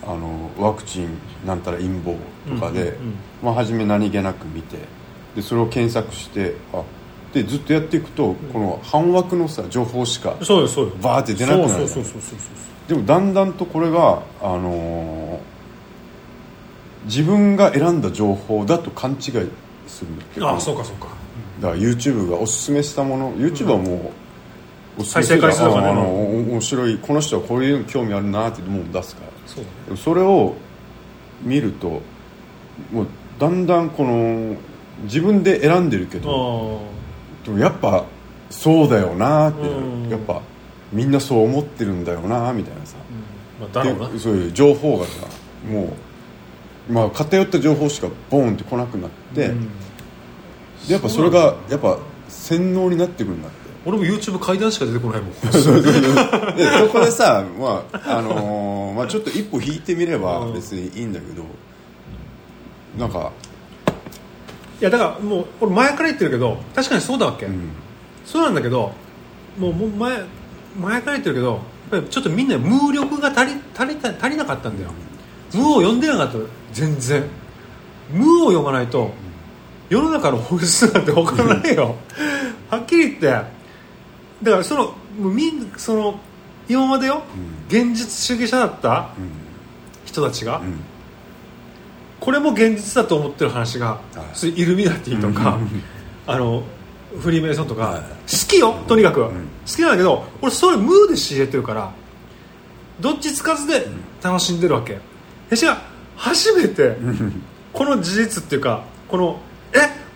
[0.03, 1.09] あのワクチン
[1.45, 2.17] なんたら陰謀
[2.49, 3.15] とかで、うんうんうん。
[3.43, 4.77] まあ、初め何気なく見て
[5.35, 6.83] でそれを検索してあ
[7.33, 10.91] でずっとやっていくと、この半枠のさ情報しかそうよそうよ。
[11.01, 11.87] バーって出なくなるじゃん。
[11.87, 12.89] そうそうそうそうそう。
[12.89, 15.51] でもだんだんとこれが、あのー
[17.05, 21.07] 自分が選んだ情報だと勘違いするっていうああそうかそうか。
[21.59, 23.99] だから YouTube がおすすめしたもの YouTube はもう、
[25.03, 25.87] 再生回数とかね。
[25.89, 26.97] あのお面白い。
[26.97, 29.31] この人はこういうの興味あるなってもう出すから。
[29.47, 29.97] そうだね。
[29.97, 30.55] それを
[31.43, 32.01] 見ると
[32.91, 33.07] もう
[33.39, 34.55] だんだんこの
[35.03, 36.81] 自分で選んでるけど
[37.43, 38.05] あでもやっぱ
[38.49, 40.07] そうだよなってう。
[40.07, 40.09] ん。
[40.09, 40.41] やっぱ
[40.91, 42.97] みんなそう思ってるんだよなみたいなさ。
[43.75, 45.27] あまあそういう情報がさ
[45.69, 45.93] も
[46.89, 49.67] う、まあ、偏った情報しかボーンって来なくなって、うん。
[50.87, 55.31] でやっぱそれがやっぱ洗脳になってくるんだって俺も YouTube 階段しか出てこないもん。
[56.55, 61.43] でそこでさ、まああのーまあ、ちょっと一歩引いてみれば別にいいんだけど、
[62.97, 63.31] なんか、
[64.79, 67.69] いやだからもう俺前から言ってるけど確かにそうだわけ、うん。
[68.25, 68.93] そうなんだけど
[69.57, 70.23] もうもう前
[70.79, 71.59] 前から言ってるけどやっ
[71.91, 74.91] ぱりちょっとみんな無力が足り足りた足りなかったんだよ。
[75.53, 76.37] 無を読んでなかった。
[76.73, 77.23] 全然。
[78.13, 79.11] 無を読まないと
[79.89, 81.95] 世の中の本質なんて分からないよ。
[82.69, 83.60] はっきり言って
[84.43, 86.19] だからそのみんその
[86.71, 87.23] 今までよ、
[87.67, 89.09] 現実主義者だった
[90.05, 90.79] 人たちが、うん。
[92.19, 94.01] これも現実だと思ってる話が、は
[94.43, 94.61] い。
[94.61, 95.57] イルミナティとか、
[96.27, 96.63] あの
[97.19, 97.99] フリーメイソンとか、はい。
[97.99, 98.07] 好
[98.47, 99.23] きよとにかく、ん。
[99.23, 99.31] 好
[99.65, 101.91] きなんだけど俺それムーで仕入れてるから
[102.99, 103.87] どっちつかずで
[104.23, 104.99] 楽しんでるわけ。
[105.49, 105.81] 私が
[106.15, 106.97] 初めて
[107.73, 109.50] この事実っていうかこのえ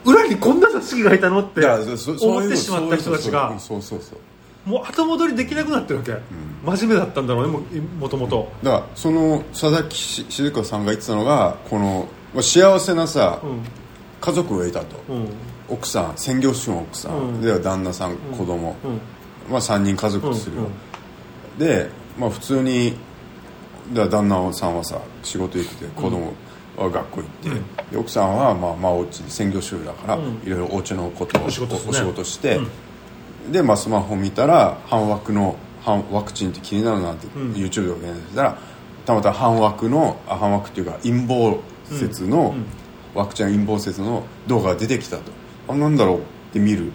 [0.05, 4.69] 裏にこんな座敷がいたのって思ってしまった人たちがそうそうそうそう。
[4.69, 6.13] もう後戻りできなくなってるわけ、
[6.63, 7.59] 真面目だったんだろうねも
[7.99, 13.63] もともとだからその佐々木し静香さんが言ってたのがこのまあ幸せなさ、うん。
[14.21, 15.27] 家族がいたと、うん。
[15.69, 17.41] 奥さん専業主婦の奥さん、うん。
[17.41, 18.99] で旦那さん、子供、うん。
[19.51, 20.57] まあ、3人家族とする
[21.59, 22.97] で、まあ、普通に
[23.93, 26.33] だ旦那さんはさ仕事行ってて子供は
[26.77, 27.49] 学校行って、
[27.91, 30.41] で奥さんはまあまあお家専業主婦だから、うん。
[30.43, 32.59] いろいろお家のことをお仕事して、
[33.51, 37.53] で、まあ、スマホ見たら半枠の半ワクチンって気になるなって、ん。
[37.53, 38.57] YouTube で検索したら
[39.05, 42.65] たまたま半枠のあ半枠っていうか陰謀説の、うん。
[43.13, 45.31] ワクチン陰謀説の動画が出てきたと。
[45.69, 46.91] あなんだろうって見る。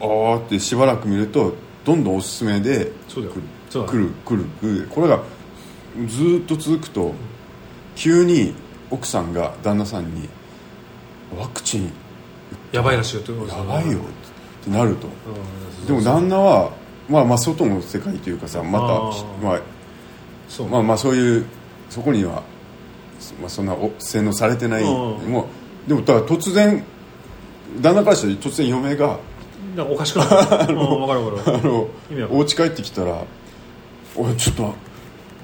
[0.00, 3.34] ああってしばらく見るとどんどんおすすめでそうだよ。
[3.34, 3.42] 来る。
[3.68, 4.88] そうだ来る来る。
[4.88, 5.22] これが
[6.06, 7.12] ずーっと続くと
[7.96, 8.54] 急に
[8.90, 10.28] 奥さんが旦那さんに
[11.38, 11.92] 「ワクチン
[12.72, 13.98] やばいらしいよってやばいよ」
[14.62, 15.06] ってなると。
[15.06, 16.70] うんでも旦那は
[17.08, 18.86] まあまあ外の世界というかさまた
[19.42, 19.60] まあ
[20.48, 21.46] そうまあまあそういう
[21.88, 22.42] そこには、
[23.40, 24.88] まあ、そんなお洗脳されてない、うん
[25.30, 25.48] も
[25.86, 26.84] うでもだから突然
[27.80, 29.18] 旦那からしたら突然嫁が
[29.74, 30.30] なんかおかしくなる。
[30.36, 31.88] あの
[32.30, 33.22] お家帰ってきたら
[34.14, 34.74] 「おいちょっと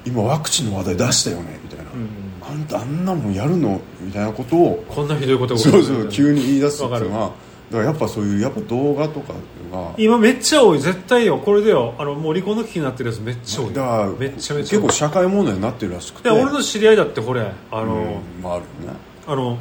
[0.05, 2.24] 今ワクチンの話題出したよね」みたいな、あん
[2.63, 5.83] たあんなもんやるの?」みたいなことをこんなひどいことそうる。
[5.83, 7.31] そう急に言い出すっていうのは
[7.71, 9.33] だからやっぱそういうやっぱ動画とか
[9.71, 10.79] が今めっちゃ多い。
[10.79, 11.39] 絶対よ。
[11.39, 11.95] これでよ。
[11.97, 13.73] あのもう離婚の危機になってるやつめっちゃ多い。
[13.73, 16.29] だからめっちゃめちゃ結構社会問題になってるらしくて。
[16.29, 17.41] で俺の知り合いだってこれ。
[17.71, 18.97] あの、うんまああるよね。
[19.27, 19.57] あの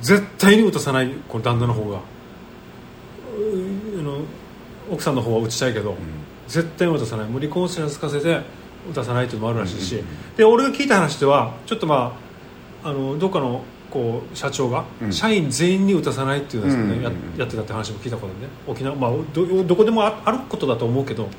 [0.00, 1.96] 絶対に打たさないこの旦那の方が。
[1.96, 2.00] う
[4.00, 4.18] あの
[4.90, 5.96] 奥さんの方は打ちたいけど、
[6.48, 7.28] 絶対に打たさない。
[7.28, 8.40] もう離婚してつかせて
[8.90, 10.02] 打たさないっていうのもあるらしいし、
[10.36, 12.16] で俺が聞いた話ではちょっとま
[12.82, 15.12] ああのどっかのこう社長が、うん。
[15.12, 21.30] 社員全員に打たさないっていうのを、ねややってたって話も聞いたことね沖縄、まあ、どどこでもああることだと思うけど、ま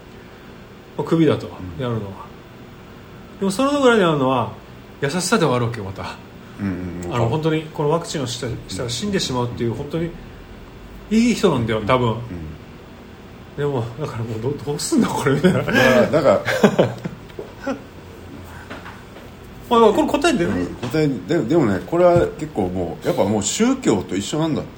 [0.99, 2.25] あ、クビだと、やるのは。
[3.39, 4.53] でもそのぐらいであるのは
[5.01, 6.03] 優しさではあるわけよまた。
[6.03, 10.10] あの本当にこのワクチンをしたしたら死んでしまうっていう本当に
[11.12, 12.15] いい人なんだよ多分、
[13.58, 15.60] でもだからもうどどうすんだこれみたいな。
[15.60, 16.89] だからだから
[19.69, 20.60] まあこれ答え出ない？
[20.60, 24.71] うん、答えででもねこれは結構もうやっぱもう宗教と一緒なんだって。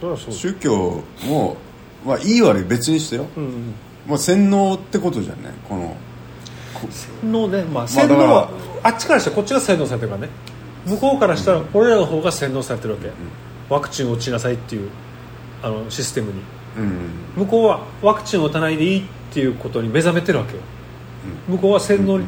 [0.00, 0.32] それはそう。
[0.32, 1.56] 宗教も
[2.04, 3.74] まあいい悪い別にしてよ、うん
[4.06, 5.96] まあ、洗脳ってことじゃんねこの。
[7.24, 7.64] のね。
[7.64, 8.50] まあ洗脳だからは
[8.82, 10.28] あっちからしたらこっちが洗脳されてるからね。
[10.86, 13.10] 向こうからしたら俺らの方が洗脳されてるわけ、
[13.68, 14.90] ワクチンを打ちなさいっていう
[15.62, 16.40] あのシステムに。
[16.78, 19.02] うん向こうはワクチンを打たないでいいっ
[19.32, 20.62] ていうことに目覚めてるわけよ、
[21.48, 22.26] 向こうは洗脳に、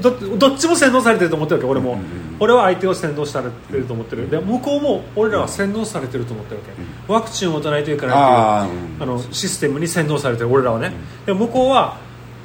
[0.00, 1.98] どどっちも洗脳されてると思ってるわけ俺も、
[2.38, 4.28] 俺は相手を洗脳されてると思ってる。
[4.30, 6.66] で向こうも俺らは洗脳されてると思ってるわ
[7.06, 9.02] け、ワクチンを打たないといけないあっていうーうん。
[9.02, 10.92] あのシステムに洗脳されてる俺らはね、
[11.26, 11.98] で向こうは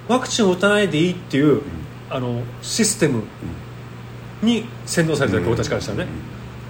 [0.08, 1.62] ワクチンを打たないでいいっていう、
[2.10, 3.24] あのシステム
[4.42, 6.08] に洗脳されてるわけ、俺たちからしたらね、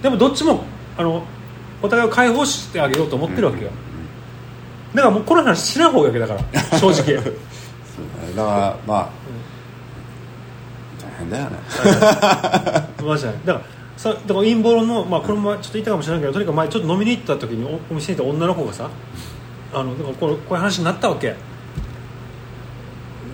[0.02, 0.64] でもどっちも
[0.96, 1.24] あの
[1.82, 3.70] お互いを解放してあげようと思ってるわけよ、
[4.94, 6.42] だからもうこの話しない方がいいわけだか
[6.72, 7.22] ら正直。
[8.36, 9.25] だからまあ、大
[11.18, 11.58] 変だよね
[13.04, 13.62] マジでだから
[13.96, 18.90] さだから陰謀論の、まあ、これもちょっと言ったかもしれないけどとにかく前ちょっと飲みに行った時におお店にいた女の子がさ
[19.72, 21.34] あのだからこれこういう話になったわけ。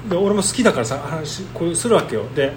[0.08, 2.24] で俺も好きだからさ話こうするわけよ。
[2.34, 2.52] で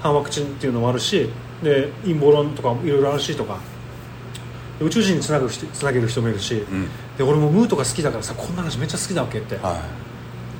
[0.00, 1.30] 反ワクチンっていうのもあるし
[1.62, 3.58] で陰謀論とかもいろいろあるしとか。
[4.78, 6.88] で宇宙人につなぐ人つなげる人もいるし、ん。
[7.16, 9.82] で俺もムーとか好きだからさこんな話めっちゃ好きだわけって、は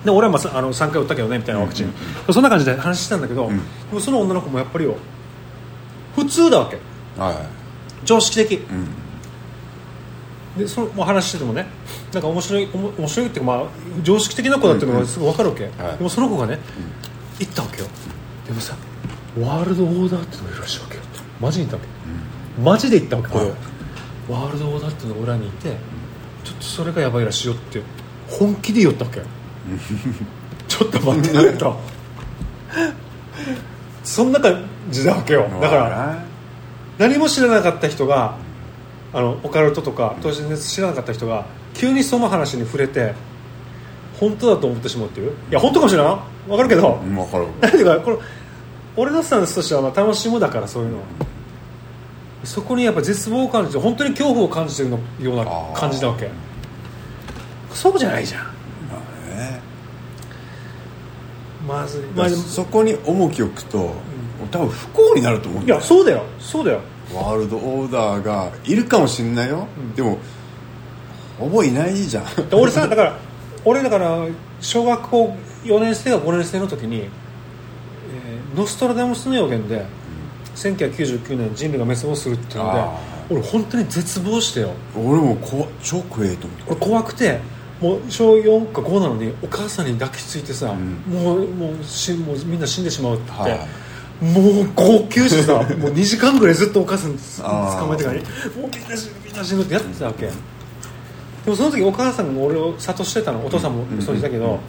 [0.05, 1.93] で俺はまあさあの3回打ったけどねみたいなワクチン、
[2.33, 3.57] そんな感じで話してたんだけど、ん。
[3.57, 3.63] で
[3.93, 4.97] もその女の子もやっぱりよ
[6.17, 6.77] 普通だわけ。
[6.77, 6.79] い
[7.19, 7.47] は
[8.05, 8.53] 常識的。
[8.53, 8.89] いうん。
[10.59, 11.67] でそのまあ話しててもね
[12.13, 13.67] なんか面白い面白いっていうか、まあ、
[14.03, 15.97] 常識的な子だっていうのがすぐ分かるわけ、はい。
[15.97, 16.59] でもその子がね、
[17.39, 17.89] 行ったわけよ。
[18.47, 18.77] でもさ
[19.41, 21.03] ワールドオーダーっていうのがいるらしいわけよ。
[21.41, 23.55] マジに行ったわけ、マジで行ったわけこれ、はい。
[24.29, 25.77] ワールドオーダーっていうのが裏にいて
[26.45, 27.83] ちょっとそれがやばいらしいよって
[28.29, 29.21] 本気で言ったわけ
[30.69, 31.77] ちょっと待ってくれと。
[34.05, 35.47] そんな感じなわけよ。
[35.61, 36.25] だから
[36.99, 38.35] 何も知らなかった人が
[39.13, 41.45] あのオカルトとか当時知らなかった人が
[41.75, 43.15] 急にその話に触れて
[44.19, 45.31] 本当だと思ってしまうっていう？
[45.31, 46.13] いや本当かもしれない。
[46.51, 47.47] わかるけど、うん分かる。
[47.61, 48.19] なんていうかこの
[48.97, 50.97] 俺のスタンスとしてはまあ楽しむだからそういうの。
[50.99, 51.03] は
[52.45, 55.45] そこにやっぱ絶望を感じて本当に恐怖を感じてるのような
[55.79, 56.29] 感じなわけ。
[57.73, 58.43] そうじゃないじゃん。
[58.43, 58.52] まあ
[59.43, 59.61] ね。
[61.67, 63.95] まずい、まあ、でもそこに重きを置くと、
[64.51, 66.23] 多分不幸になると思うんいだよやそうだよ。
[66.39, 66.81] そうだよ。
[67.15, 70.19] ワールドオーダーがいるかもしんないよ、でも
[71.39, 72.49] ほぼいないじゃん。
[72.49, 73.19] で俺さだから
[73.65, 74.27] 俺だから
[74.61, 79.85] 小学校4年生か5年生の時に、えーノストラダムスの予言で、
[80.57, 82.99] 1999年人類が滅亡するっていうのであ
[83.31, 84.73] 俺本当に絶望してよ。
[84.95, 87.41] 俺もこ超怖えと思って俺怖くて
[87.83, 91.03] もう小4か5なのにお母さんに抱きついてさ、ん。
[91.03, 93.67] もうもうしもうみんな死んでしまうっては
[94.21, 100.33] もう号泣してさ もう2時間ぐらいずっとお母さん捕まえてからにもうみんな死ぬみんな死ぬってやってたわけ、で
[101.49, 104.61] もその時お母さんも俺を諭してたのお父さんもそうしたけど、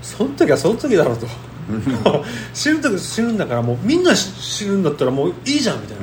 [0.00, 1.26] その時はその時だろうと。
[2.54, 5.96] 死ぬ時死ぬんだからもうみんな死死ぬんだったらもういいじゃんみたい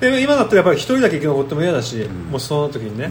[0.00, 3.08] な、で今だったらやっぱり一人だけ生き残っても嫌だし、もうその時にね、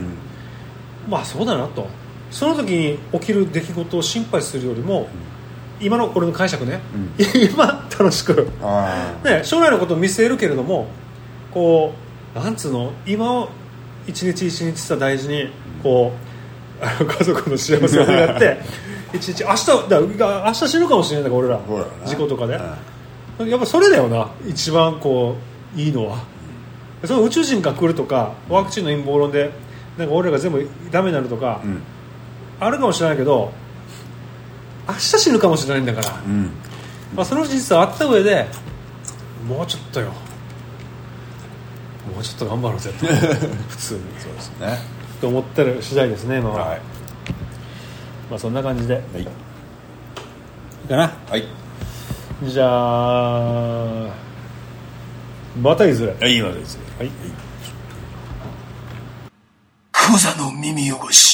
[1.08, 1.88] まあそうだなと
[2.32, 5.08] その時に起きる出来事を心配するよりも、
[5.80, 6.80] 今の俺の解釈ね、
[7.54, 10.88] 今楽しく、あね、将来のことを見据えるけれども
[11.54, 11.94] こ
[12.36, 12.92] うなんつうの？
[13.06, 13.50] 今を
[14.08, 15.50] 一日一日さ大事に
[15.84, 16.12] こ
[16.82, 18.58] うあの家族の幸せを願って
[19.14, 21.86] 一日明日だ明日死ぬかもしれないんだから俺ら。
[22.06, 24.28] 事故とかで、やっぱそれだよな。
[24.48, 25.36] 一番こ
[25.76, 26.18] ういいのは。
[27.06, 29.52] その宇宙人が来るとかワクチンの陰謀論で
[29.98, 31.82] なんか俺らが全部ダメになるとか、うん
[32.60, 33.52] あるかもしれないけど
[34.88, 36.52] 明日死ぬかもしれないんだから、うん。
[37.16, 38.48] まあ、その事実はあった上で
[39.46, 40.08] もうちょっとよ。
[42.14, 43.06] もうちょっと頑張ろうぜと。
[43.70, 44.02] 普通に。
[44.20, 44.80] そうですね。
[45.20, 46.82] と思ってる次第ですね今は、はい。
[48.30, 48.96] まあそんな感じで。
[48.96, 49.22] はい。
[49.22, 49.28] いい
[50.90, 51.14] かな。
[51.30, 51.46] はい。
[52.44, 54.10] じゃあ
[55.60, 56.78] またいずれはい今です。
[57.00, 57.10] はい。
[59.92, 61.27] クザの耳汚し